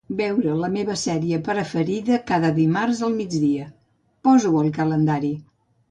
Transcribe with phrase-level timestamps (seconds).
[0.19, 3.71] Veure la meva sèrie preferida cada dimarts al migdia,
[4.31, 5.33] posa-ho al calendari.